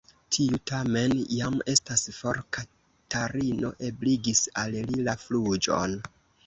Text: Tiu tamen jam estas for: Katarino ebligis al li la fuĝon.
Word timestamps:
Tiu 0.35 0.59
tamen 0.69 1.13
jam 1.33 1.59
estas 1.75 2.05
for: 2.21 2.39
Katarino 2.59 3.73
ebligis 3.91 4.45
al 4.65 4.79
li 4.91 5.03
la 5.11 5.19
fuĝon. 5.29 6.01